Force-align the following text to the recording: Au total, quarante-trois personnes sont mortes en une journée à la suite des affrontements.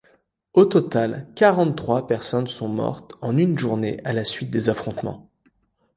Au 0.53 0.65
total, 0.65 1.27
quarante-trois 1.35 2.07
personnes 2.07 2.47
sont 2.47 2.67
mortes 2.67 3.13
en 3.21 3.37
une 3.37 3.55
journée 3.59 4.01
à 4.03 4.13
la 4.13 4.23
suite 4.25 4.49
des 4.49 4.67
affrontements. 4.69 5.29